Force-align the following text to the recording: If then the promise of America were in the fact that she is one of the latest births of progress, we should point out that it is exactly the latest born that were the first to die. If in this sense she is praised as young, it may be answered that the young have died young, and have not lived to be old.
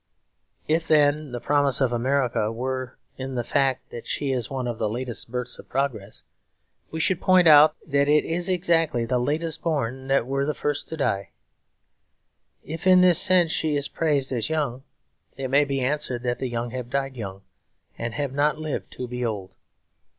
If 0.67 0.87
then 0.87 1.31
the 1.31 1.39
promise 1.39 1.79
of 1.79 1.93
America 1.93 2.51
were 2.51 2.97
in 3.19 3.35
the 3.35 3.43
fact 3.43 3.91
that 3.91 4.07
she 4.07 4.31
is 4.31 4.49
one 4.49 4.67
of 4.67 4.79
the 4.79 4.89
latest 4.89 5.29
births 5.29 5.59
of 5.59 5.69
progress, 5.69 6.23
we 6.89 6.99
should 6.99 7.21
point 7.21 7.47
out 7.47 7.75
that 7.85 8.09
it 8.09 8.25
is 8.25 8.49
exactly 8.49 9.05
the 9.05 9.19
latest 9.19 9.61
born 9.61 10.07
that 10.07 10.25
were 10.25 10.43
the 10.43 10.55
first 10.55 10.87
to 10.87 10.97
die. 10.97 11.29
If 12.63 12.87
in 12.87 13.01
this 13.01 13.21
sense 13.21 13.51
she 13.51 13.75
is 13.75 13.87
praised 13.87 14.31
as 14.31 14.49
young, 14.49 14.81
it 15.37 15.49
may 15.49 15.65
be 15.65 15.81
answered 15.81 16.23
that 16.23 16.39
the 16.39 16.49
young 16.49 16.71
have 16.71 16.89
died 16.89 17.15
young, 17.15 17.43
and 17.95 18.15
have 18.15 18.33
not 18.33 18.57
lived 18.57 18.89
to 18.93 19.07
be 19.07 19.23
old. 19.23 19.53